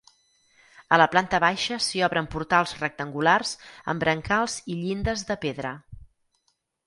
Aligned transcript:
A 0.95 0.97
la 1.01 1.05
planta 1.15 1.39
baixa 1.43 1.77
s'hi 1.87 2.01
obren 2.07 2.29
portals 2.35 2.73
rectangulars 2.79 3.53
amb 3.93 4.05
brancals 4.07 4.57
i 4.77 4.81
llindes 4.83 5.27
de 5.33 5.37
pedra. 5.47 5.75